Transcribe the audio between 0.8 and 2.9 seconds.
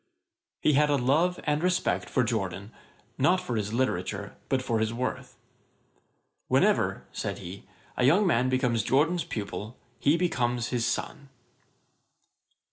a love and respect for Jorden,